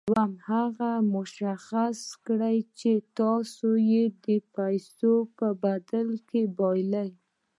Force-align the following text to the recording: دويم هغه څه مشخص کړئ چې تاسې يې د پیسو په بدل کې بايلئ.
دويم 0.09 0.33
هغه 0.49 0.89
څه 0.97 1.07
مشخص 1.15 1.97
کړئ 2.27 2.57
چې 2.79 2.91
تاسې 3.17 3.69
يې 3.91 4.03
د 4.25 4.27
پیسو 4.55 5.13
په 5.37 5.47
بدل 5.63 6.07
کې 6.29 6.41
بايلئ. 6.57 7.09